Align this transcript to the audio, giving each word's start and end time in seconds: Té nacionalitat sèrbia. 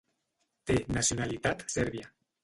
Té 0.69 0.75
nacionalitat 0.97 1.61
sèrbia. 1.75 2.09